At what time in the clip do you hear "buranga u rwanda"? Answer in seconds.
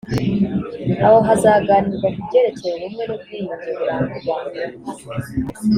3.77-4.59